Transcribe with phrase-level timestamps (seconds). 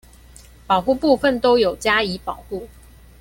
[0.65, 2.67] 保護部分都有加以保護